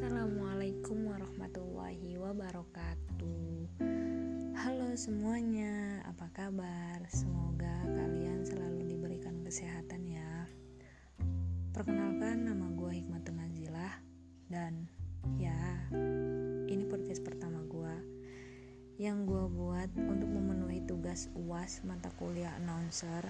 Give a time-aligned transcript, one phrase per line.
[0.00, 3.68] Assalamualaikum warahmatullahi wabarakatuh.
[4.56, 7.04] Halo semuanya, apa kabar?
[7.12, 10.48] Semoga kalian selalu diberikan kesehatan ya.
[11.76, 13.92] Perkenalkan nama gue Hikmatun Nazilah
[14.48, 14.88] Dan
[15.36, 15.60] ya,
[16.72, 17.92] ini podcast pertama gue
[18.96, 23.20] Yang gue buat untuk memenuhi tugas UAS mata kuliah announcer.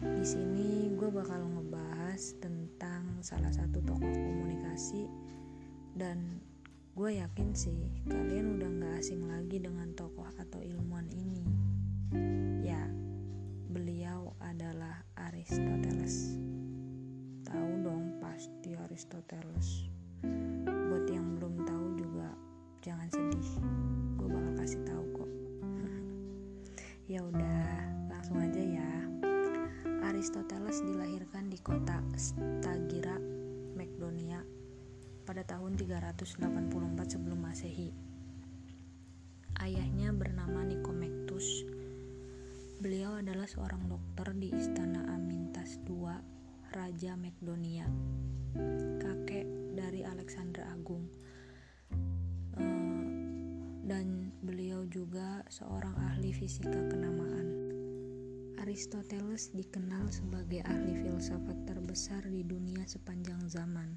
[0.00, 5.28] Di sini gue bakal ngebahas tentang salah satu tokoh komunikasi
[5.94, 6.40] dan
[6.94, 11.46] gue yakin sih kalian udah gak asing lagi dengan tokoh atau ilmuwan ini.
[12.66, 12.82] Ya
[13.70, 16.34] beliau adalah Aristoteles.
[17.46, 19.86] Tahu dong pasti Aristoteles.
[20.62, 22.28] Buat yang belum tahu juga
[22.82, 23.50] jangan sedih.
[24.18, 25.30] Gue bakal kasih tahu kok.
[27.10, 27.66] Ya udah
[28.06, 28.90] langsung aja ya.
[30.06, 33.18] Aristoteles dilahirkan di kota Stagira,
[35.30, 36.42] pada tahun 384
[37.06, 37.94] sebelum Masehi.
[39.62, 41.62] Ayahnya bernama Nikomektus.
[42.82, 46.18] Beliau adalah seorang dokter di istana Amintas II,
[46.74, 47.86] Raja Makedonia.
[48.98, 49.46] Kakek
[49.78, 51.06] dari Alexander Agung.
[52.58, 53.06] Eh,
[53.86, 57.70] dan beliau juga seorang ahli fisika kenamaan.
[58.66, 63.94] Aristoteles dikenal sebagai ahli filsafat terbesar di dunia sepanjang zaman,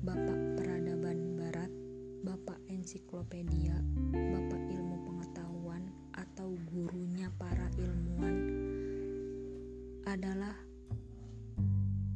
[0.00, 1.68] bapak peradaban barat,
[2.24, 3.76] bapak ensiklopedia,
[4.16, 5.84] bapak ilmu pengetahuan
[6.16, 8.36] atau gurunya para ilmuwan
[10.08, 10.56] adalah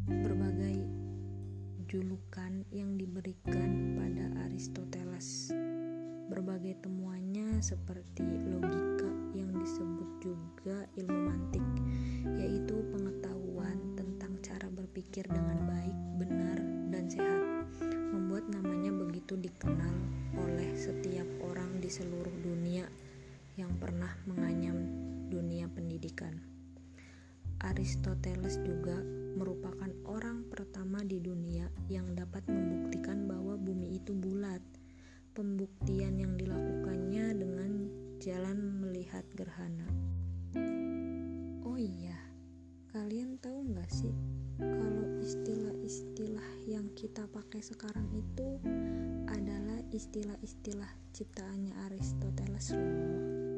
[0.08, 0.80] berbagai
[1.84, 5.52] julukan yang diberikan pada Aristoteles.
[6.32, 8.33] Berbagai temuannya seperti
[27.84, 28.96] Aristoteles juga
[29.36, 34.64] merupakan orang pertama di dunia yang dapat membuktikan bahwa bumi itu bulat
[35.36, 37.84] pembuktian yang dilakukannya dengan
[38.24, 39.84] jalan melihat gerhana.
[41.60, 42.16] Oh iya,
[42.88, 44.16] kalian tahu nggak sih
[44.56, 48.64] kalau istilah-istilah yang kita pakai sekarang itu
[49.28, 53.53] adalah istilah-istilah ciptaannya Aristoteles loh.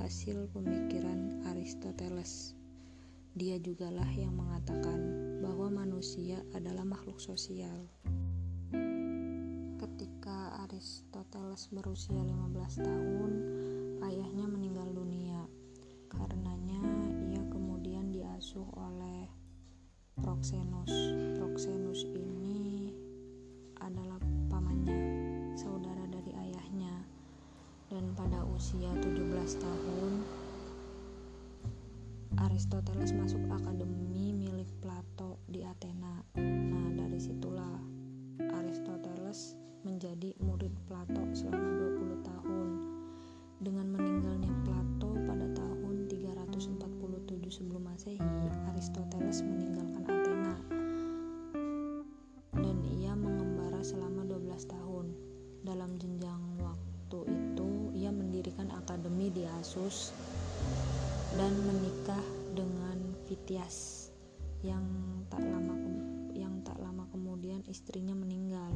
[0.00, 2.56] Hasil pemikiran Aristoteles.
[3.36, 4.96] Dia jugalah yang mengatakan
[5.44, 7.84] bahwa manusia adalah makhluk sosial.
[9.76, 13.32] Ketika Aristoteles berusia 15 tahun,
[14.08, 15.44] ayahnya meninggal dunia.
[16.08, 16.80] Karenanya
[17.28, 19.28] ia kemudian diasuh oleh
[20.16, 21.19] Proxenus.
[59.70, 60.10] Asus
[61.38, 62.18] dan menikah
[62.58, 62.98] dengan
[63.30, 64.10] Vitias
[64.66, 64.82] yang
[65.30, 65.78] tak lama
[66.34, 68.66] yang tak lama kemudian istrinya meninggal.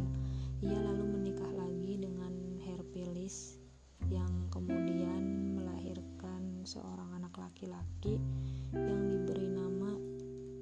[0.62, 2.30] Ia lalu menikah lagi dengan
[2.62, 3.58] Herpilis
[4.06, 8.22] yang kemudian melahirkan seorang anak laki-laki
[8.70, 9.98] yang diberi nama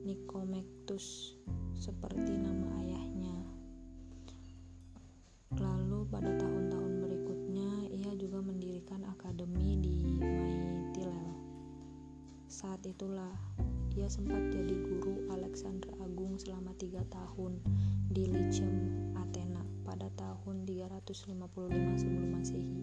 [0.09, 1.37] Nikomektus
[1.77, 2.82] seperti nama
[14.03, 17.63] ia sempat jadi guru Alexander Agung selama tiga tahun
[18.11, 22.83] di Lyceum, Athena pada tahun 355 sebelum Masehi.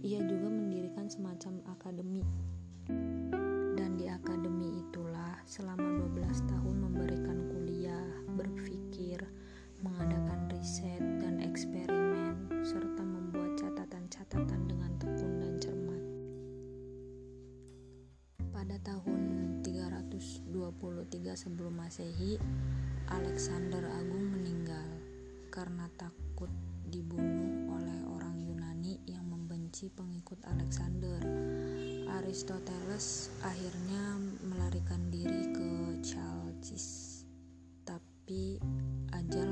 [0.00, 2.24] ia juga mendirikan semacam akademi.
[3.76, 5.84] Dan di akademi itulah selama
[6.16, 6.76] 12 tahun
[29.78, 31.22] membenci pengikut Alexander.
[32.18, 35.70] Aristoteles akhirnya melarikan diri ke
[36.02, 37.22] Chalcis,
[37.86, 38.58] tapi
[39.14, 39.46] ajal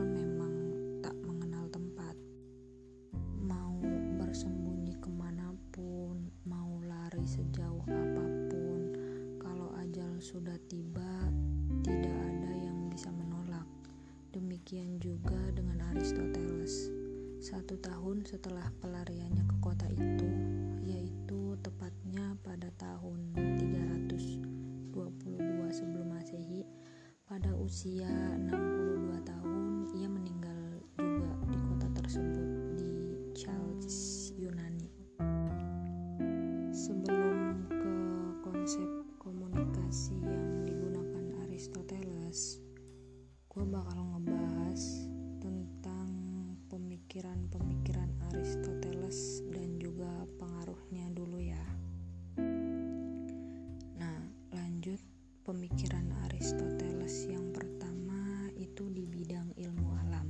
[56.36, 60.28] Aristoteles yang pertama itu di bidang ilmu alam.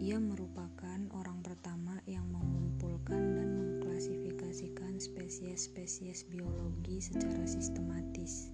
[0.00, 8.48] Ia merupakan orang pertama yang mengumpulkan dan mengklasifikasikan spesies-spesies biologi secara sistematis.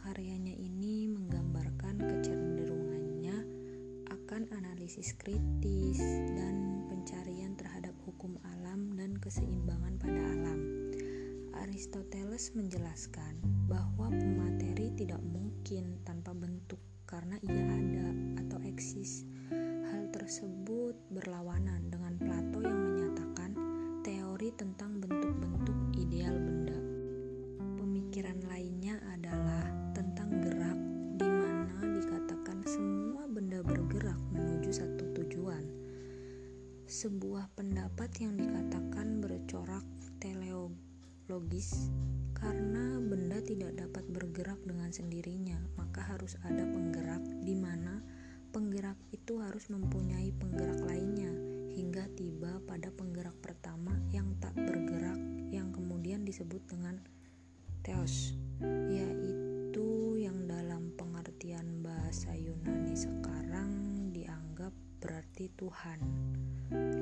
[0.00, 3.36] Karyanya ini menggambarkan kecenderungannya
[4.16, 6.00] akan analisis kritis
[6.40, 10.60] dan pencarian terhadap hukum alam dan keseimbangan pada alam.
[11.52, 18.06] Aristoteles menjelaskan bahwa pemateri tidak mungkin tanpa bentuk karena ia ada
[18.46, 19.35] atau eksis.
[44.86, 47.98] Dengan sendirinya, maka harus ada penggerak di mana
[48.54, 51.34] penggerak itu harus mempunyai penggerak lainnya
[51.74, 55.18] hingga tiba pada penggerak pertama yang tak bergerak
[55.50, 57.02] yang kemudian disebut dengan
[57.82, 58.38] theos,
[58.86, 63.74] yaitu yang dalam pengertian bahasa Yunani sekarang
[64.14, 64.70] dianggap
[65.02, 65.98] berarti Tuhan.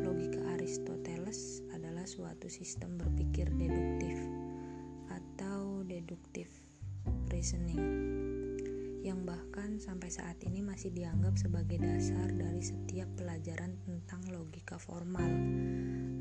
[0.00, 4.43] Logika Aristoteles adalah suatu sistem berpikir deduktif
[7.44, 7.84] reasoning
[9.04, 15.28] yang bahkan sampai saat ini masih dianggap sebagai dasar dari setiap pelajaran tentang logika formal.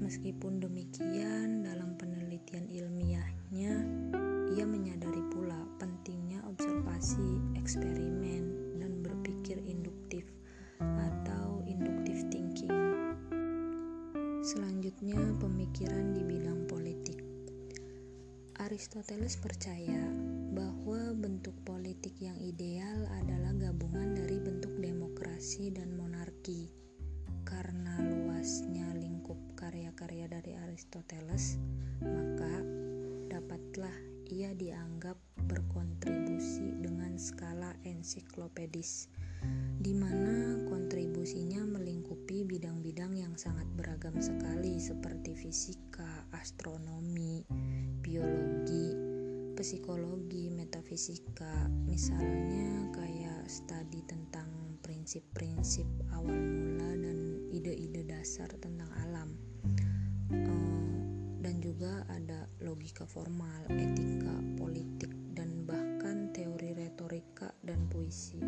[0.04, 3.72] Meskipun demikian, dalam penelitian ilmiahnya,
[4.52, 10.28] ia menyadari pula pentingnya observasi, eksperimen, dan berpikir induktif
[10.84, 12.76] atau inductive thinking.
[14.44, 17.24] Selanjutnya, pemikiran di bidang politik.
[18.60, 20.23] Aristoteles percaya
[20.54, 26.70] bahwa bentuk politik yang ideal adalah gabungan dari bentuk demokrasi dan monarki.
[27.42, 31.58] Karena luasnya lingkup karya-karya dari Aristoteles,
[32.06, 32.62] maka
[33.34, 33.98] dapatlah
[34.30, 35.18] ia dianggap
[35.50, 39.10] berkontribusi dengan skala ensiklopedis,
[39.82, 47.44] di mana kontribusinya melingkupi bidang-bidang yang sangat beragam sekali seperti fisika, astronomi,
[48.00, 49.03] biologi,
[49.64, 59.32] psikologi, metafisika, misalnya kayak studi tentang prinsip-prinsip awal mula dan ide-ide dasar tentang alam.
[60.36, 61.00] Uh,
[61.40, 68.44] dan juga ada logika formal, etika, politik, dan bahkan teori retorika dan puisi.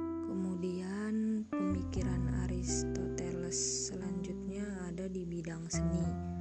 [0.00, 6.33] Kemudian pemikiran Aristoteles selanjutnya ada di bidang seni.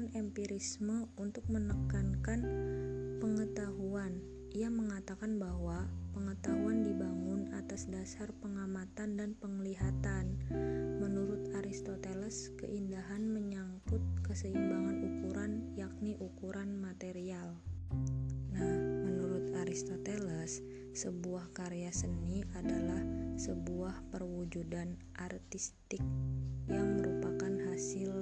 [0.00, 2.40] Menekankan empirisme untuk menekankan
[3.20, 4.16] pengetahuan.
[4.56, 10.40] Ia mengatakan bahwa pengetahuan dibangun atas dasar pengamatan dan penglihatan.
[11.04, 17.60] Menurut Aristoteles, keindahan menyangkut keseimbangan ukuran, yakni ukuran material.
[18.56, 18.72] Nah,
[19.04, 20.64] menurut Aristoteles,
[20.96, 23.04] sebuah karya seni adalah
[23.36, 26.00] sebuah perwujudan artistik
[26.72, 28.19] yang merupakan hasil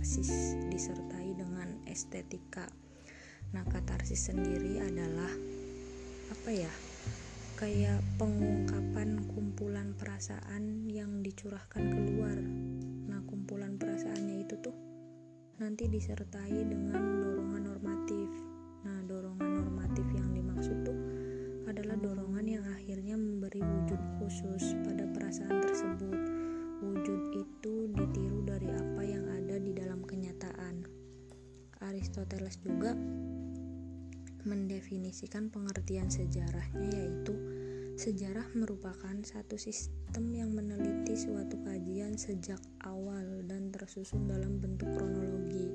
[0.00, 2.64] katarsis disertai dengan estetika.
[3.52, 5.28] Nah, katarsis sendiri adalah
[6.32, 6.72] apa ya?
[7.60, 12.32] Kayak pengungkapan kumpulan perasaan yang dicurahkan keluar.
[13.12, 14.72] Nah, kumpulan perasaannya itu tuh
[15.60, 18.32] nanti disertai dengan dorongan normatif.
[18.88, 20.96] Nah, dorongan normatif yang dimaksud tuh
[21.68, 26.20] adalah dorongan yang akhirnya memberi wujud khusus pada perasaan tersebut.
[26.88, 27.79] Wujud itu
[32.20, 32.92] Aristoteles juga
[34.44, 37.32] mendefinisikan pengertian sejarahnya yaitu
[37.96, 45.72] sejarah merupakan satu sistem yang meneliti suatu kajian sejak awal dan tersusun dalam bentuk kronologi.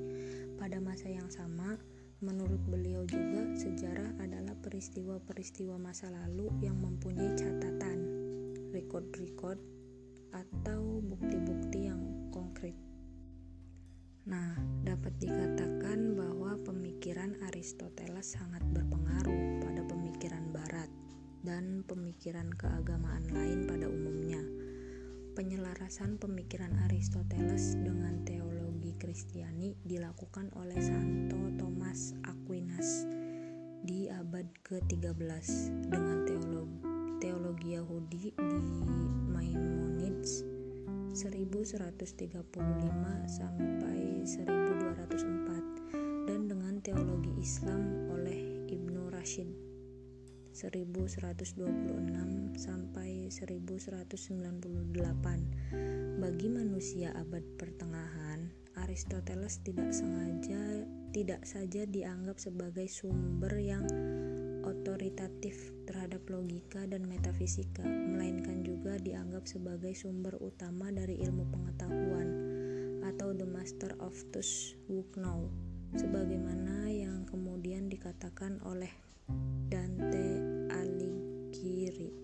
[0.54, 1.82] Pada masa yang sama,
[2.22, 8.06] menurut beliau juga sejarah adalah peristiwa-peristiwa masa lalu yang mempunyai catatan,
[8.70, 9.58] record-record
[10.30, 12.85] atau bukti-bukti yang konkret.
[14.26, 20.90] Nah, dapat dikatakan bahwa pemikiran Aristoteles sangat berpengaruh pada pemikiran Barat
[21.46, 24.42] dan pemikiran keagamaan lain pada umumnya.
[25.38, 33.06] Penyelarasan pemikiran Aristoteles dengan teologi Kristiani dilakukan oleh Santo Thomas Aquinas
[33.86, 35.46] di abad ke-13
[35.86, 36.82] dengan teologi,
[37.22, 38.60] teologi Yahudi di
[39.30, 40.55] Maimonides
[41.16, 42.44] 1135
[43.24, 49.48] sampai 1204 dan dengan teologi Islam oleh Ibnu Rashid.
[50.52, 51.56] 1126
[52.60, 60.84] sampai 1198 bagi manusia abad pertengahan Aristoteles tidak sengaja
[61.16, 63.88] tidak saja dianggap sebagai sumber yang
[64.86, 72.28] otoritatif terhadap logika dan metafisika, melainkan juga dianggap sebagai sumber utama dari ilmu pengetahuan
[73.02, 75.50] atau the master of those who know,
[75.98, 78.94] sebagaimana yang kemudian dikatakan oleh
[79.66, 80.38] Dante
[80.70, 82.14] Alighieri.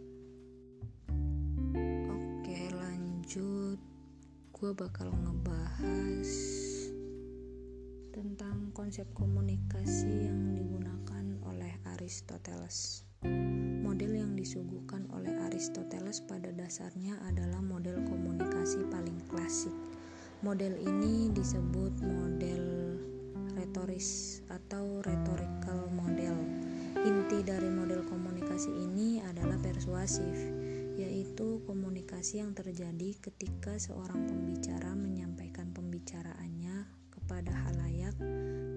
[2.14, 3.82] Oke, lanjut.
[4.54, 6.30] Gue bakal ngebahas
[8.14, 11.21] tentang konsep komunikasi yang digunakan
[12.02, 13.06] Aristoteles.
[13.86, 19.70] Model yang disuguhkan oleh Aristoteles pada dasarnya adalah model komunikasi paling klasik.
[20.42, 22.98] Model ini disebut model
[23.54, 26.34] retoris atau rhetorical model.
[27.06, 30.34] Inti dari model komunikasi ini adalah persuasif,
[30.98, 36.82] yaitu komunikasi yang terjadi ketika seorang pembicara menyampaikan pembicaraannya
[37.14, 38.18] kepada halayak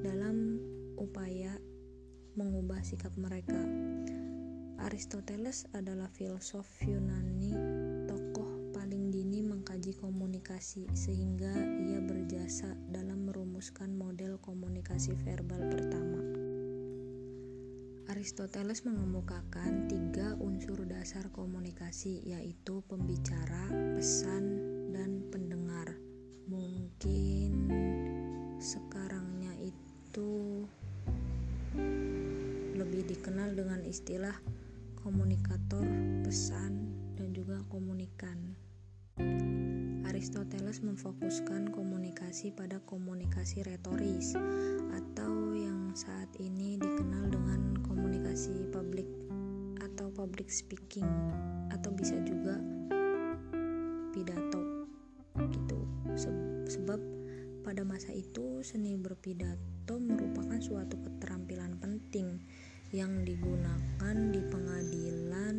[0.06, 0.62] dalam
[1.02, 1.58] upaya
[2.36, 3.56] mengubah sikap mereka.
[4.84, 7.56] Aristoteles adalah filsuf Yunani,
[8.12, 16.22] tokoh paling dini mengkaji komunikasi sehingga ia berjasa dalam merumuskan model komunikasi verbal pertama.
[18.12, 24.44] Aristoteles mengemukakan tiga unsur dasar komunikasi yaitu pembicara, pesan,
[24.92, 25.96] dan pendengar.
[26.46, 27.55] Mungkin
[33.56, 34.36] dengan istilah
[35.00, 35.88] komunikator,
[36.28, 38.36] pesan, dan juga komunikan.
[40.12, 44.36] Aristoteles memfokuskan komunikasi pada komunikasi retoris
[44.92, 49.08] atau yang saat ini dikenal dengan komunikasi publik
[49.80, 51.08] atau public speaking
[51.72, 52.60] atau bisa juga
[54.12, 54.64] pidato
[55.48, 55.80] gitu.
[56.68, 57.00] Sebab
[57.64, 62.44] pada masa itu seni berpidato merupakan suatu keterampilan penting
[62.96, 65.58] yang digunakan di pengadilan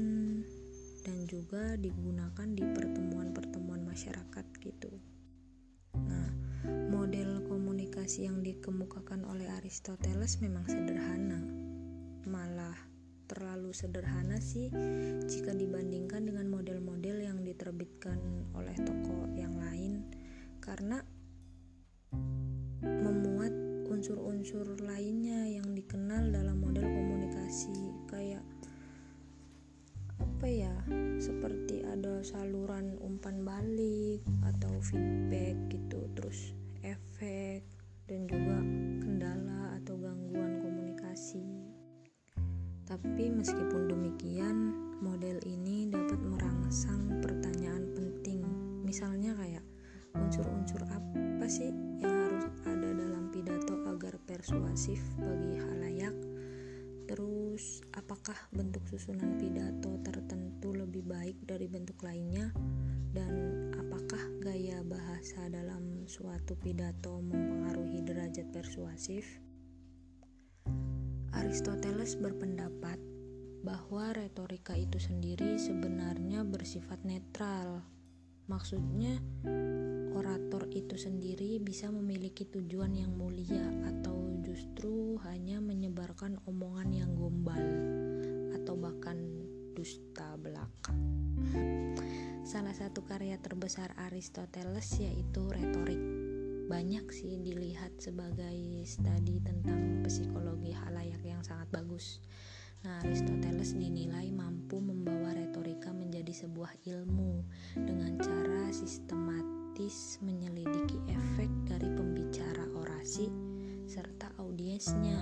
[1.04, 4.88] dan juga digunakan di pertemuan-pertemuan masyarakat gitu.
[6.00, 6.32] Nah,
[6.88, 11.44] model komunikasi yang dikemukakan oleh Aristoteles memang sederhana.
[12.24, 12.72] Malah
[13.28, 14.72] terlalu sederhana sih
[15.28, 18.16] jika dibandingkan dengan model-model yang diterbitkan
[18.56, 20.08] oleh toko yang lain
[20.64, 21.04] karena
[22.86, 23.52] memuat
[23.96, 27.15] unsur-unsur lainnya yang dikenal dalam model komunikasi
[28.10, 28.42] kayak
[30.16, 30.74] apa ya
[31.20, 36.56] seperti ada saluran umpan balik atau feedback gitu terus
[72.14, 73.02] Berpendapat
[73.66, 77.82] bahwa retorika itu sendiri sebenarnya bersifat netral.
[78.46, 79.18] Maksudnya,
[80.14, 87.66] orator itu sendiri bisa memiliki tujuan yang mulia atau justru hanya menyebarkan omongan yang gombal
[88.54, 89.18] atau bahkan
[89.74, 90.94] dusta belaka.
[92.46, 96.15] Salah satu karya terbesar Aristoteles yaitu retorik.
[96.66, 102.18] Banyak sih dilihat sebagai studi tentang psikologi halayak yang sangat bagus.
[102.82, 107.46] Nah, Aristoteles dinilai mampu membawa retorika menjadi sebuah ilmu
[107.78, 113.30] dengan cara sistematis menyelidiki efek dari pembicara orasi
[113.86, 115.18] serta audiensnya.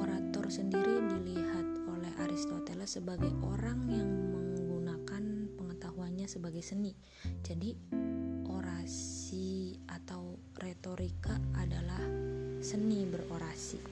[0.00, 6.96] Orator sendiri dilihat oleh Aristoteles sebagai orang yang menggunakan pengetahuannya sebagai seni.
[7.44, 7.76] Jadi,
[9.34, 12.06] orasi atau retorika adalah
[12.62, 13.82] seni berorasi.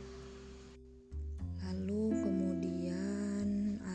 [1.66, 3.46] Lalu kemudian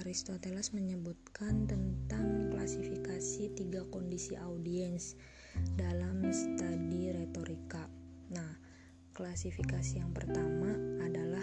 [0.04, 5.16] Aristoteles menyebutkan tentang klasifikasi tiga kondisi audiens
[5.80, 7.88] dalam studi retorika.
[8.36, 8.52] Nah,
[9.18, 11.42] Klasifikasi yang pertama adalah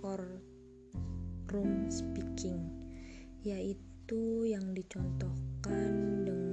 [0.00, 2.72] courtroom speaking,
[3.44, 6.47] yaitu yang dicontohkan dengan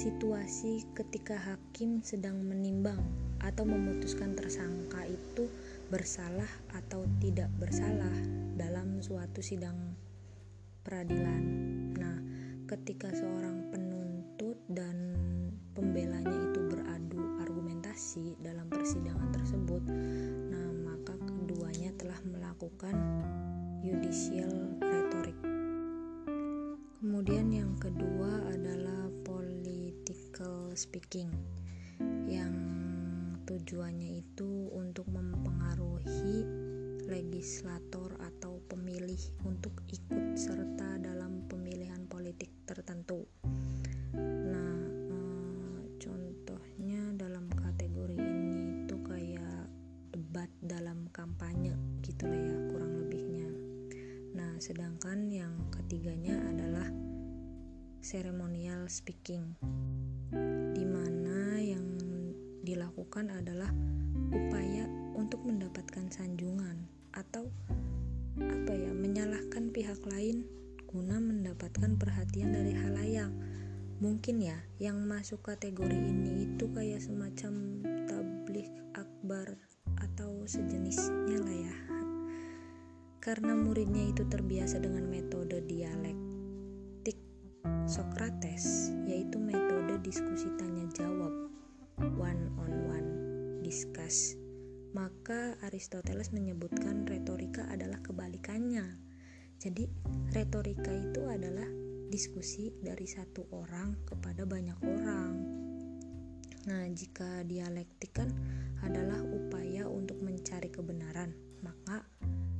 [0.00, 2.96] situasi ketika hakim sedang menimbang
[3.44, 5.44] atau memutuskan tersangka itu
[5.92, 8.16] bersalah atau tidak bersalah
[8.56, 9.76] dalam suatu sidang
[10.80, 11.44] peradilan.
[12.00, 12.16] Nah,
[12.64, 15.20] ketika seorang penuntut dan
[15.76, 19.84] pembelanya itu beradu argumentasi dalam persidangan tersebut,
[20.48, 22.96] nah maka keduanya telah melakukan
[23.84, 24.69] judicial
[30.74, 31.30] speaking
[32.26, 32.54] yang
[33.44, 36.46] tujuannya itu untuk mempengaruhi
[37.10, 43.26] legislator atau pemilih untuk ikut serta dalam pemilihan politik tertentu.
[54.60, 56.84] sedangkan yang ketiganya adalah
[58.04, 59.56] ceremonial speaking
[63.10, 63.74] dilakukan adalah
[64.30, 64.86] upaya
[65.18, 67.50] untuk mendapatkan sanjungan atau
[68.38, 70.46] apa ya menyalahkan pihak lain
[70.86, 73.34] guna mendapatkan perhatian dari halayak
[73.98, 79.58] mungkin ya yang masuk kategori ini itu kayak semacam tablik akbar
[79.98, 81.76] atau sejenisnya lah ya.
[83.18, 87.18] Karena muridnya itu terbiasa dengan metode dialektik
[87.90, 91.49] Socrates, yaitu metode diskusi tanya jawab,
[92.16, 93.08] one on one
[93.60, 94.34] discuss.
[94.90, 98.98] Maka Aristoteles menyebutkan retorika adalah kebalikannya.
[99.60, 99.86] Jadi,
[100.34, 101.68] retorika itu adalah
[102.10, 105.32] diskusi dari satu orang kepada banyak orang.
[106.66, 108.28] Nah, jika dialektik kan
[108.82, 111.32] adalah upaya untuk mencari kebenaran,
[111.62, 112.02] maka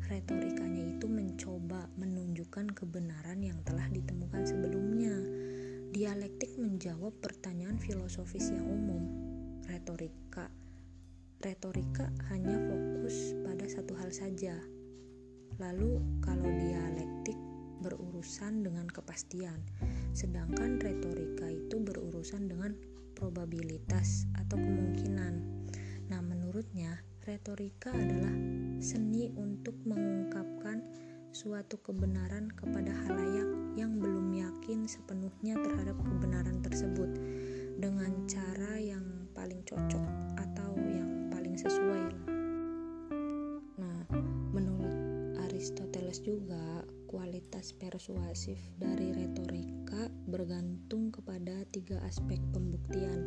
[0.06, 5.18] retorikanya itu mencoba menunjukkan kebenaran yang telah ditemukan sebelumnya.
[5.90, 9.29] Dialektik menjawab pertanyaan filosofis yang umum.
[9.70, 10.50] Retorika
[11.46, 14.58] retorika hanya fokus pada satu hal saja.
[15.62, 17.38] Lalu kalau dialektik
[17.80, 19.62] berurusan dengan kepastian,
[20.10, 22.74] sedangkan retorika itu berurusan dengan
[23.14, 25.38] probabilitas atau kemungkinan.
[26.10, 28.34] Nah, menurutnya retorika adalah
[28.82, 30.82] seni untuk mengungkapkan
[31.30, 37.06] suatu kebenaran kepada halayak yang belum yakin sepenuhnya terhadap kebenaran tersebut
[37.78, 40.06] dengan cara yang paling cocok
[40.38, 42.04] atau yang paling sesuai.
[43.78, 44.00] Nah,
[44.52, 44.94] menurut
[45.48, 53.26] Aristoteles juga kualitas persuasif dari retorika bergantung kepada tiga aspek pembuktian,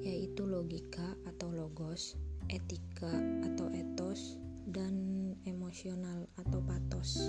[0.00, 2.16] yaitu logika atau logos,
[2.48, 3.12] etika
[3.44, 4.96] atau etos dan
[5.44, 7.28] emosional atau patos.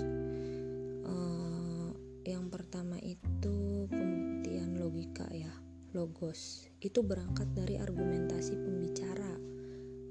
[1.04, 1.92] Uh,
[2.24, 5.52] yang pertama itu pembuktian logika ya,
[5.92, 6.70] logos.
[6.82, 9.34] Itu berangkat dari argumentasi pembicara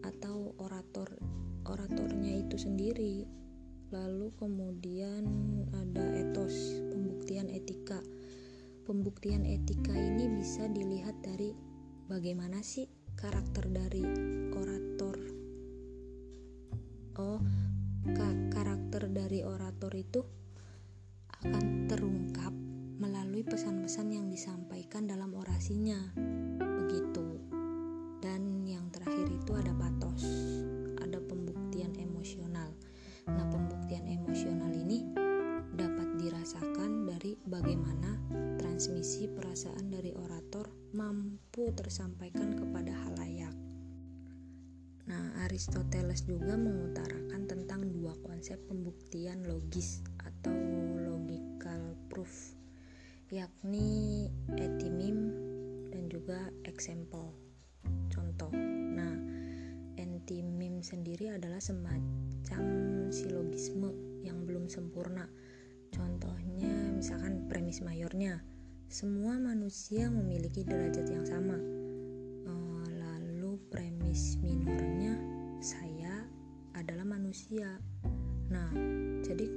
[0.06, 1.20] atau orator
[1.68, 3.28] oratornya itu sendiri.
[3.90, 5.26] Lalu kemudian
[5.74, 6.54] ada etos,
[6.94, 8.00] pembuktian etika.
[8.86, 11.54] Pembuktian etika ini bisa dilihat dari
[12.10, 12.90] bagaimana sih
[13.20, 14.02] karakter dari
[14.56, 15.40] orator
[17.20, 17.44] oh
[18.56, 20.24] karakter dari orator itu
[41.80, 43.56] tersampaikan kepada halayak.
[45.08, 50.52] Nah, Aristoteles juga mengutarakan tentang dua konsep pembuktian logis atau
[51.00, 52.54] logical proof,
[53.32, 54.28] yakni
[54.60, 55.32] etimim
[55.88, 57.32] dan juga example,
[58.12, 58.52] contoh.
[58.94, 59.16] Nah,
[59.96, 62.64] entimim sendiri adalah semacam
[63.08, 65.32] silogisme yang belum sempurna.
[65.90, 68.44] Contohnya misalkan premis mayornya,
[68.90, 71.80] semua manusia memiliki derajat yang sama
[74.10, 75.14] jenis minornya
[75.62, 76.26] saya
[76.74, 77.78] adalah manusia.
[78.52, 78.74] Nah,
[79.22, 79.48] jadi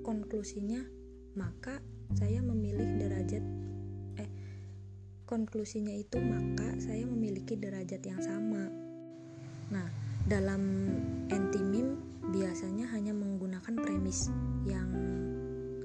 [0.00, 0.80] konklusinya
[1.36, 1.78] maka
[2.16, 3.44] saya memilih derajat
[4.16, 4.30] eh
[5.22, 8.64] konklusinya itu maka saya memiliki derajat yang sama.
[9.70, 9.86] Nah,
[10.24, 10.88] dalam
[11.30, 12.00] antimim
[12.32, 14.32] biasanya hanya menggunakan premis
[14.64, 14.88] yang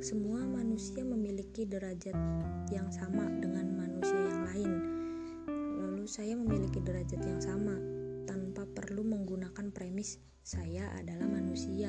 [0.03, 2.11] semua manusia memiliki derajat
[2.67, 4.71] yang sama dengan manusia yang lain.
[5.79, 7.71] Lalu saya memiliki derajat yang sama
[8.27, 11.87] tanpa perlu menggunakan premis saya adalah manusia.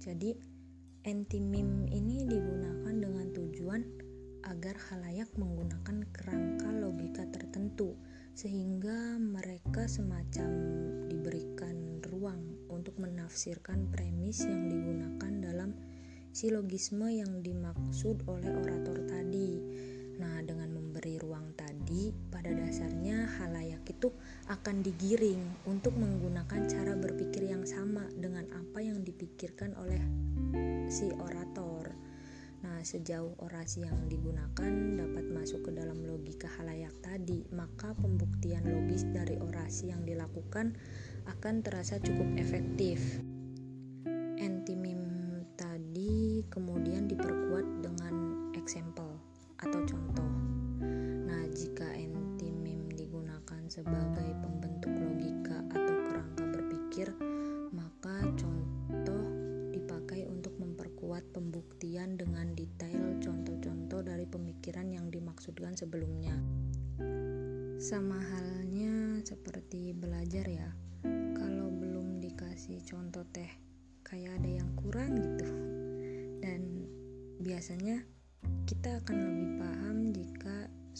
[0.00, 0.32] Jadi,
[1.04, 3.84] anti-meme ini digunakan dengan tujuan
[4.48, 8.00] agar halayak menggunakan kerangka logika tertentu
[8.32, 10.48] sehingga mereka semacam
[11.12, 15.76] diberikan ruang untuk menafsirkan premis yang digunakan dalam
[16.34, 19.62] silogisme yang dimaksud oleh orator tadi.
[20.18, 24.10] Nah, dengan memberi ruang tadi, pada dasarnya halayak itu
[24.50, 25.38] akan digiring
[25.70, 30.02] untuk menggunakan cara berpikir yang sama dengan apa yang dipikirkan oleh
[30.90, 31.94] si orator.
[32.66, 39.06] Nah, sejauh orasi yang digunakan dapat masuk ke dalam logika halayak tadi, maka pembuktian logis
[39.06, 40.74] dari orasi yang dilakukan
[41.30, 43.22] akan terasa cukup efektif.
[44.64, 44.93] Tadi
[46.48, 48.14] kemudian diperkuat dengan
[48.56, 49.03] example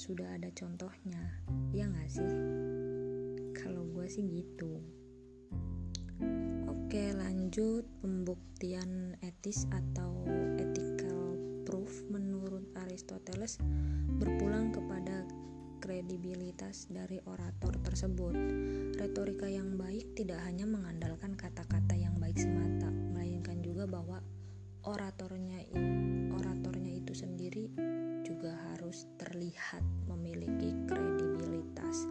[0.05, 1.17] sudah ada contohnya
[1.73, 2.33] ya nggak sih?
[3.57, 4.85] Kalau gue sih gitu.
[6.69, 7.89] Oke lanjut.
[8.05, 10.29] Pembuktian etis atau
[10.61, 13.57] ethical proof menurut Aristoteles
[14.21, 15.25] berpulang kepada
[15.81, 18.37] kredibilitas dari orator tersebut.
[19.01, 24.21] Retorika yang baik tidak hanya mengandalkan kata-kata yang baik semata, melainkan juga bahwa
[24.85, 25.65] oratornya
[26.37, 27.94] oratornya itu sendiri
[28.95, 32.07] harus terlihat memiliki kredibilitas.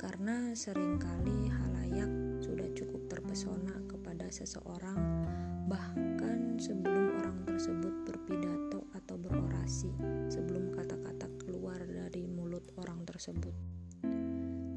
[0.00, 2.08] Karena sering kali halayak
[2.40, 5.28] sudah cukup terpesona kepada seseorang
[5.68, 9.92] bahkan sebelum orang tersebut berpidato atau berorasi
[10.32, 13.52] sebelum kata-kata keluar dari mulut orang tersebut.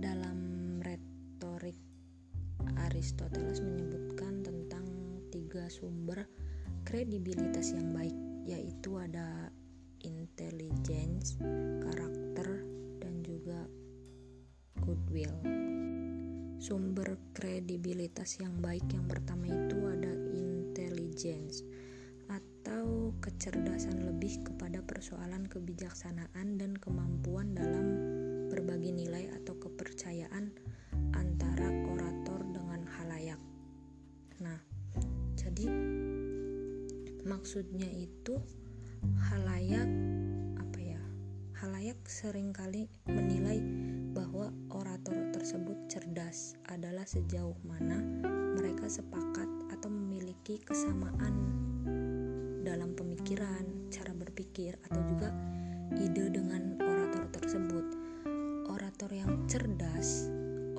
[0.03, 0.37] Dalam
[0.83, 1.79] retorik
[2.83, 4.83] Aristoteles menyebutkan tentang
[5.31, 6.27] tiga sumber
[6.83, 9.54] kredibilitas yang baik yaitu ada
[11.81, 12.61] karakter,
[13.01, 13.65] dan juga
[14.85, 15.33] goodwill.
[16.61, 21.65] Sumber kredibilitas yang baik yang pertama itu ada intelligence
[22.29, 27.85] atau kecerdasan lebih kepada persoalan kebijaksanaan dan kemampuan dalam
[28.49, 30.49] berbagi nilai atau kepercayaan
[31.13, 33.41] antara orator dengan halayak.
[34.41, 34.57] Nah,
[35.37, 35.69] jadi
[37.25, 38.65] maksudnya itu ya
[39.29, 39.89] halayak
[42.25, 43.61] sering kali menilai
[44.17, 48.01] bahwa orator tersebut cerdas adalah sejauh mana
[48.57, 51.37] mereka sepakat atau memiliki kesamaan
[52.65, 53.61] dalam pemikiran,
[53.93, 55.29] cara berpikir atau juga
[56.01, 57.85] ide dengan orator tersebut.
[58.73, 60.25] Orator yang cerdas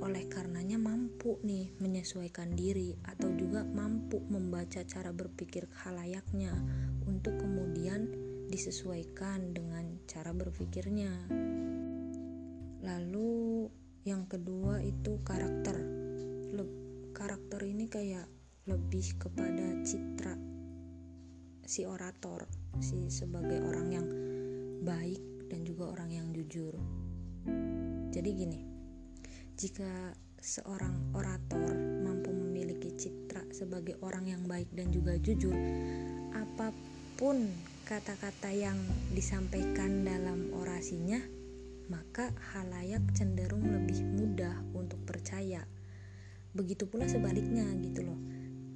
[0.02, 6.59] oleh karenanya mampu nih menyesuaikan diri atau juga mampu membaca cara berpikir halayaknya
[7.06, 8.11] untuk kemudian
[8.50, 11.10] disesuaikan dengan cara berpikirnya.
[12.86, 13.66] Lalu
[14.06, 15.74] yang kedua itu karakter.
[17.16, 18.28] Karakter ini kayak
[18.68, 20.36] lebih kepada citra
[21.66, 22.46] si orator,
[22.78, 24.06] si sebagai orang yang
[24.86, 26.76] baik dan juga orang yang jujur.
[28.14, 28.60] Jadi gini,
[29.58, 31.74] jika seorang orator
[32.06, 35.56] mampu memiliki citra sebagai orang yang baik dan juga jujur,
[36.36, 36.70] apa
[37.18, 37.50] pun
[37.87, 38.75] kata-kata yang
[39.14, 41.22] disampaikan dalam orasinya,
[41.87, 45.62] maka halayak cenderung lebih mudah untuk percaya.
[46.51, 48.18] Begitu pula sebaliknya gitu loh.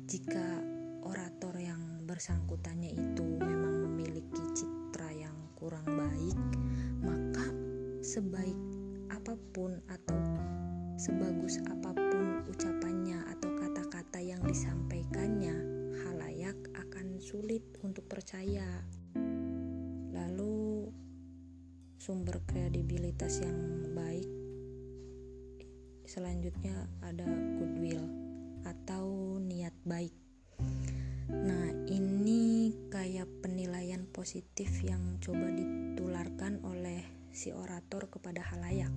[0.07, 0.63] Jika
[1.03, 6.39] orator yang bersangkutannya itu memang memiliki citra yang kurang baik,
[7.03, 7.51] maka
[8.07, 8.63] sebaik
[9.11, 10.23] apa pun atau
[10.95, 15.59] sebagus apa pun ucapannya atau kata-kata yang disampaikannya,
[16.07, 18.87] halayak akan sulit untuk percaya
[22.11, 24.27] sumber kredibilitas yang baik
[26.11, 27.23] selanjutnya ada
[27.55, 28.03] goodwill
[28.67, 30.11] atau niat baik.
[31.31, 38.91] Nah ini kayak penilaian positif yang coba ditularkan oleh si orator kepada halayak.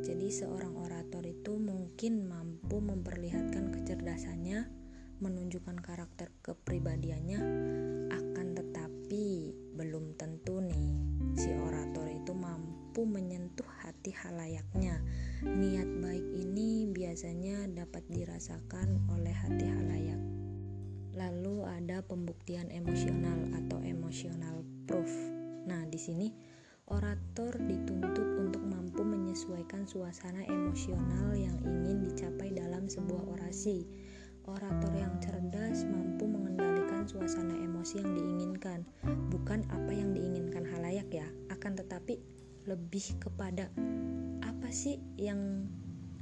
[0.00, 4.72] Jadi seorang orator itu mungkin mampu memperlihatkan kecerdasannya
[5.20, 7.40] menunjukkan karakter kepribadiannya
[8.08, 8.49] akan
[22.40, 25.12] pembuktian emosional atau emotional proof.
[25.68, 26.32] Nah, di sini
[26.88, 33.84] orator dituntut untuk mampu menyesuaikan suasana emosional yang ingin dicapai dalam sebuah orasi.
[34.48, 38.88] Orator yang cerdas mampu mengendalikan suasana emosi yang diinginkan,
[39.28, 42.24] bukan apa yang diinginkan halayak ya, akan tetapi
[42.64, 43.68] lebih kepada
[44.40, 45.68] apa sih yang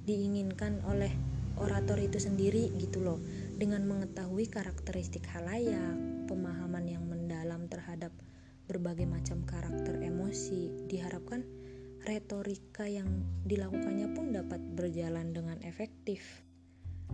[0.02, 1.14] diinginkan oleh
[1.62, 3.22] orator itu sendiri gitu loh.
[3.58, 5.98] Dengan mengetahui karakteristik halayak,
[6.30, 8.14] pemahaman yang mendalam terhadap
[8.70, 11.42] berbagai macam karakter emosi, diharapkan
[12.06, 16.46] retorika yang dilakukannya pun dapat berjalan dengan efektif.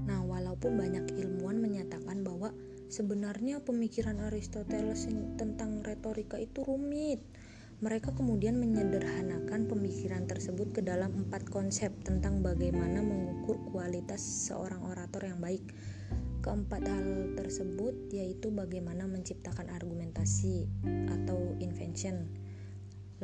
[0.05, 2.53] Nah, walaupun banyak ilmuwan menyatakan bahwa
[2.93, 5.09] sebenarnya pemikiran Aristoteles
[5.41, 7.25] tentang retorika itu rumit,
[7.81, 15.25] mereka kemudian menyederhanakan pemikiran tersebut ke dalam empat konsep tentang bagaimana mengukur kualitas seorang orator
[15.25, 15.65] yang baik.
[16.45, 20.69] Keempat hal tersebut yaitu bagaimana menciptakan argumentasi
[21.09, 22.29] atau invention.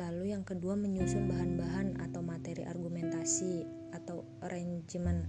[0.01, 3.61] Lalu yang kedua menyusun bahan-bahan atau materi argumentasi
[3.93, 5.21] atau arrangement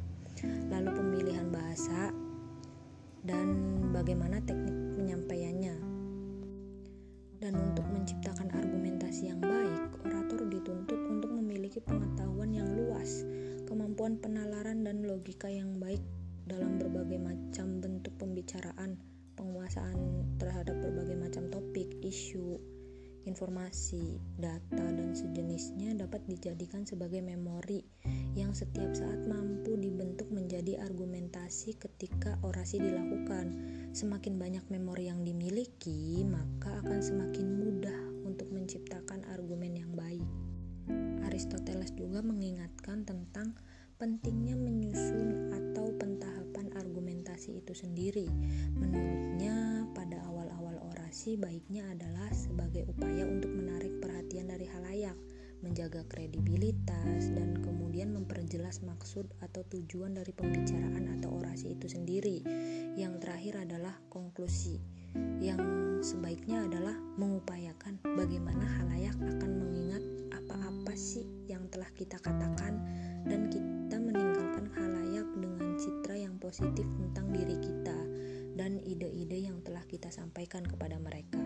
[0.73, 2.09] lalu pemilihan bahasa,
[3.23, 3.47] dan
[3.93, 5.77] bagaimana teknik penyampaiannya.
[7.43, 13.27] Dan untuk menciptakan argumentasi yang baik, orator dituntut untuk memiliki pengetahuan yang luas,
[13.67, 16.01] kemampuan penalaran dan logika yang baik
[16.47, 18.99] dalam berbagai macam bentuk pembicaraan,
[19.39, 19.99] penguasaan
[20.39, 22.59] terhadap berbagai macam topik, isu,
[23.23, 27.87] informasi, data, dan sejenisnya dapat dijadikan sebagai memori
[28.35, 33.55] yang setiap saat mampu dibentuk menjadi argumentasi ketika orasi dilakukan.
[33.93, 40.25] Semakin banyak memori yang dimiliki, maka akan semakin mudah untuk menciptakan argumen yang baik.
[41.29, 43.55] Aristoteles juga mengingatkan tentang
[44.03, 48.27] pentingnya menyusun atau pentahapan argumentasi itu sendiri.
[48.75, 50.23] Menurutnya, pada
[51.13, 55.13] Komunikasi baiknya adalah sebagai upaya untuk menarik perhatian dari halayak,
[55.61, 62.41] menjaga kredibilitas, dan kemudian memperjelas maksud atau tujuan dari pembicaraan atau orasi itu sendiri.
[62.97, 64.81] Yang terakhir adalah konklusi,
[65.45, 65.61] yang
[66.01, 70.01] sebaiknya adalah mengupayakan bagaimana halayak akan mengingat
[70.33, 72.81] apa-apa sih yang telah kita katakan
[76.53, 77.97] positif tentang diri kita
[78.61, 81.41] dan ide-ide yang telah kita sampaikan kepada mereka.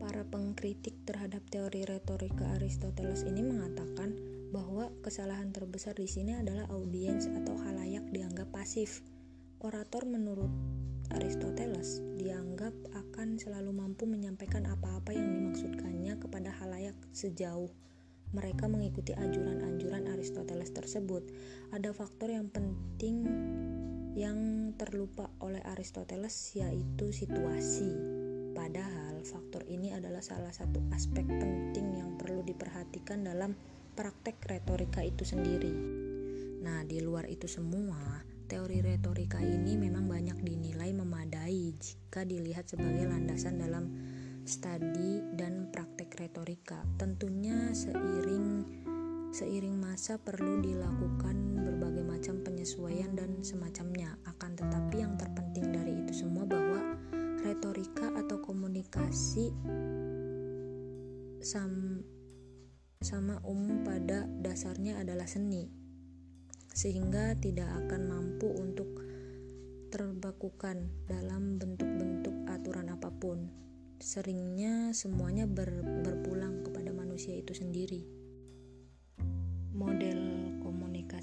[0.00, 4.16] Para pengkritik terhadap teori retorika Aristoteles ini mengatakan
[4.56, 9.04] bahwa kesalahan terbesar di sini adalah audiens atau halayak dianggap pasif.
[9.60, 10.48] Orator menurut
[11.12, 17.68] Aristoteles dianggap akan selalu mampu menyampaikan apa-apa yang dimaksudkannya kepada halayak sejauh
[18.32, 21.22] mereka mengikuti anjuran-anjuran Aristoteles tersebut.
[21.70, 23.22] Ada faktor yang penting
[24.16, 27.92] yang terlupa oleh Aristoteles yaitu situasi.
[28.56, 33.52] Padahal faktor ini adalah salah satu aspek penting yang perlu diperhatikan dalam
[33.92, 35.68] praktek retorika itu sendiri.
[36.64, 43.04] Nah, di luar itu semua, teori retorika ini memang banyak dinilai memadai jika dilihat sebagai
[43.04, 43.92] landasan dalam
[44.48, 46.80] studi dan praktek retorika.
[46.96, 48.64] Tentunya seiring
[49.36, 54.16] seiring masa perlu dilakukan berbagai macam penyesuaian dan semacamnya.
[54.24, 56.96] Akan tetapi yang terpenting dari itu semua bahwa
[57.44, 59.52] retorika atau komunikasi
[61.44, 62.00] sam
[63.04, 65.68] sama umum pada dasarnya adalah seni,
[66.72, 68.88] sehingga tidak akan mampu untuk
[69.92, 73.52] terbakukan dalam bentuk-bentuk aturan apa pun.
[74.00, 78.15] Seringnya semuanya ber, berpulang kepada manusia itu sendiri.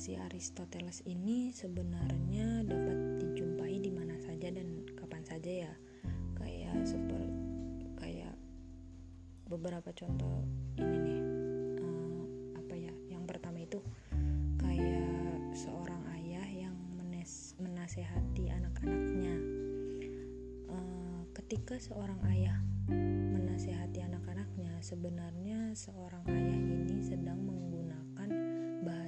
[0.04, 5.74] Komunikasi Aristoteles ini sebenarnya dapat dijumpai di mana saja dan kapan saja ya.
[6.36, 7.32] Kayak seperti
[7.96, 8.36] kayak
[9.48, 10.44] beberapa contoh
[10.76, 11.20] ini nih
[13.64, 13.80] itu
[14.60, 19.36] kayak seorang ayah yang menes menasehati anak-anaknya
[20.68, 20.78] e,
[21.32, 22.60] ketika seorang ayah
[22.92, 27.73] menasehati anak-anaknya sebenarnya seorang ayah ini sedang menggunakan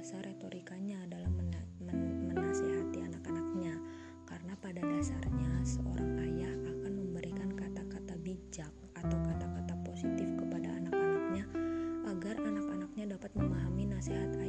[0.06, 1.50] bahasa retorikanya dalam men
[1.82, 3.74] men menasehati anak-anaknya.
[4.22, 11.50] Karena pada dasarnya seorang ayah akan memberikan kata-kata bijak atau kata-kata positif kepada anak-anaknya
[12.06, 14.45] agar anak-anaknya dapat memahami nasihat ayahnya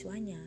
[0.00, 0.40] siswa-siswanya.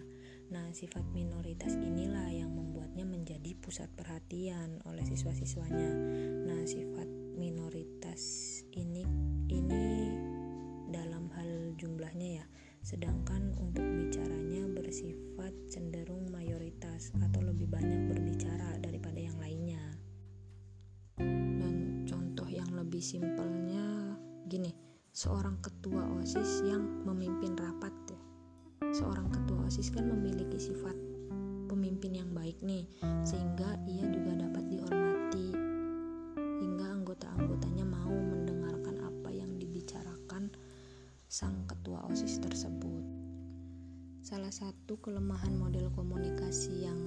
[0.50, 5.94] Nah, sifat minoritas inilah yang membuatnya menjadi pusat perhatian oleh siswa-siswanya.
[6.50, 7.06] Nah, sifat
[7.38, 8.22] minoritas
[8.74, 9.06] ini
[9.54, 10.10] ini
[10.90, 12.46] dalam hal jumlahnya ya.
[12.82, 19.86] Sedangkan untuk bicaranya bersifat cenderung mayoritas atau lebih banyak berbicara daripada yang lainnya.
[21.22, 24.18] Dan contoh yang lebih simpelnya
[24.50, 24.74] gini,
[25.14, 27.93] seorang ketua OSIS yang memimpin rapat
[29.74, 30.94] OSIS kan memiliki sifat
[31.66, 32.86] pemimpin yang baik nih
[33.26, 35.50] sehingga ia juga dapat dihormati
[36.62, 40.54] hingga anggota-anggotanya mau mendengarkan apa yang dibicarakan
[41.26, 43.02] sang ketua OSIS tersebut.
[44.22, 47.02] Salah satu kelemahan model komunikasi yang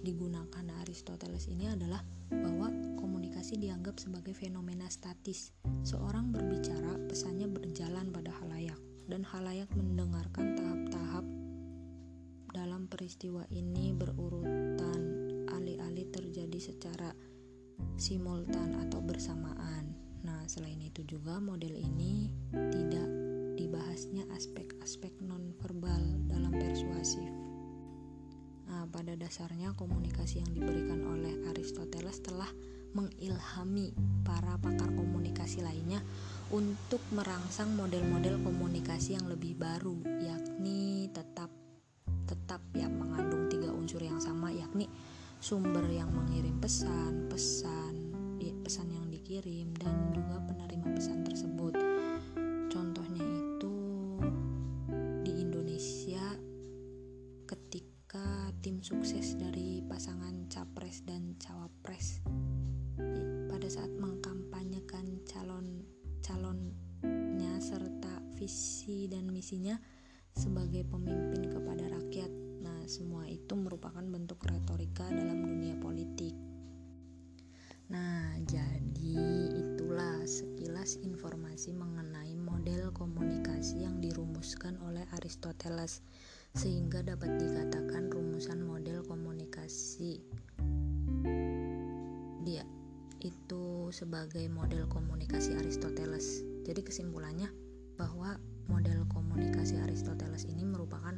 [0.00, 2.00] digunakan Aristoteles ini adalah
[2.32, 5.52] bahwa komunikasi dianggap sebagai fenomena statis.
[5.84, 11.33] Seorang berbicara, pesannya berjalan pada halayak dan halayak mendengarkan tahap-tahap
[13.04, 15.00] peristiwa ini berurutan
[15.52, 17.12] alih-alih terjadi secara
[18.00, 19.92] simultan atau bersamaan.
[20.24, 23.04] Nah, selain itu juga model ini tidak
[23.60, 26.00] dibahasnya aspek-aspek nonverbal
[26.32, 27.28] dalam persuasif.
[28.72, 32.48] Nah, pada dasarnya komunikasi yang diberikan oleh Aristoteles telah
[32.96, 33.92] mengilhami
[34.24, 36.00] para pakar komunikasi lainnya
[36.48, 40.00] untuk merangsang model-model komunikasi yang lebih baru,
[46.64, 47.92] pesan, pesan,
[48.64, 51.76] pesan yang dikirim dan juga penerima pesan tersebut.
[52.72, 53.76] Contohnya itu
[55.28, 56.24] di Indonesia
[57.44, 62.24] ketika tim sukses dari pasangan capres dan cawapres
[63.52, 65.84] pada saat mengkampanyekan calon
[66.24, 69.76] calonnya serta visi dan misinya
[70.32, 72.32] sebagai pemimpin kepada rakyat.
[72.64, 76.53] Nah, semua itu merupakan bentuk retorika dalam dunia politik.
[77.94, 86.02] Nah, jadi itulah sekilas informasi mengenai model komunikasi yang dirumuskan oleh Aristoteles
[86.58, 90.26] sehingga dapat dikatakan rumusan model komunikasi
[92.42, 92.66] dia
[93.22, 96.42] itu sebagai model komunikasi Aristoteles.
[96.66, 97.46] Jadi kesimpulannya
[97.94, 101.14] bahwa model komunikasi Aristoteles ini merupakan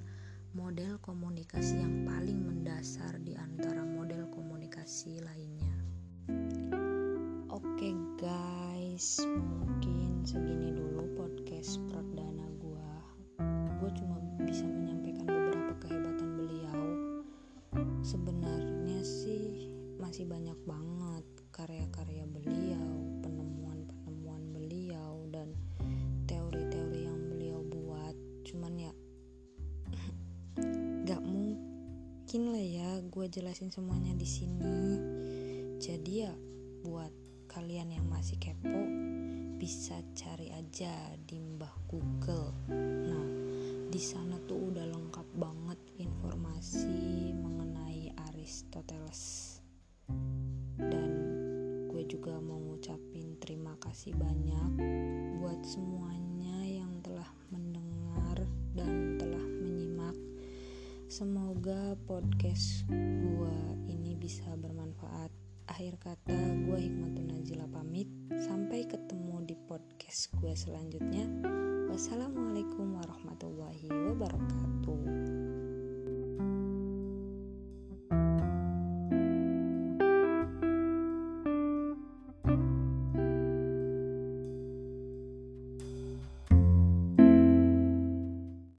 [0.53, 5.56] model komunikasi yang paling mendasar di antara model komunikasi lainnya.
[8.97, 12.97] Guys, mungkin segini dulu podcast perdana gua.
[13.77, 16.81] Gue cuma bisa menyampaikan beberapa kehebatan beliau.
[18.01, 19.69] Sebenarnya sih
[20.01, 25.53] masih banyak banget karya-karya beliau, penemuan-penemuan beliau dan
[26.25, 28.17] teori-teori yang beliau buat.
[28.49, 28.93] Cuman ya
[31.13, 34.81] gak mungkin lah ya gue jelasin semuanya di sini.
[35.85, 36.33] Jadi ya
[36.81, 37.26] buat
[38.17, 38.81] masih kepo
[39.61, 42.49] bisa cari aja di Mbah Google.
[42.73, 43.29] Nah,
[43.93, 49.61] di sana tuh udah lengkap banget informasi mengenai Aristoteles.
[50.81, 51.11] Dan
[51.93, 54.81] gue juga mau ngucapin terima kasih banyak
[55.37, 60.17] buat semuanya yang telah mendengar dan telah menyimak.
[61.13, 63.57] Semoga podcast gue
[63.93, 65.29] ini bisa bermanfaat.
[65.67, 68.11] Akhir kata, gue Hikmatun Najila pamit.
[68.43, 71.31] Sampai ketemu di podcast gue selanjutnya.
[71.87, 74.76] Wassalamualaikum warahmatullahi wabarakatuh.